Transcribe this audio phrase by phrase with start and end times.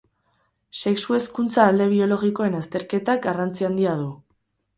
[0.81, 4.11] Sexu hezkuntza alde biologikoen azterketak garrantzi handia du.